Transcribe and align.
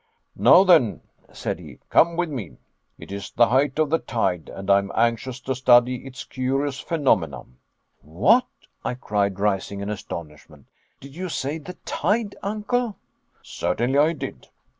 "Now 0.35 0.63
then," 0.63 1.01
said 1.31 1.59
he, 1.59 1.77
"come 1.91 2.17
with 2.17 2.27
me. 2.31 2.57
It 2.97 3.11
is 3.11 3.29
the 3.29 3.49
height 3.49 3.77
of 3.77 3.91
the 3.91 3.99
tide, 3.99 4.49
and 4.49 4.67
I 4.67 4.79
am 4.79 4.91
anxious 4.95 5.39
to 5.41 5.53
study 5.53 6.07
its 6.07 6.23
curious 6.23 6.79
phenomena." 6.79 7.43
"What!"' 8.01 8.47
I 8.83 8.95
cried, 8.95 9.39
rising 9.39 9.79
in 9.79 9.91
astonishment, 9.91 10.65
"did 10.99 11.15
you 11.15 11.29
say 11.29 11.59
the 11.59 11.77
tide, 11.85 12.35
Uncle?" 12.41 12.97
"Certainly 13.43 13.99
I 13.99 14.13
did." 14.13 14.47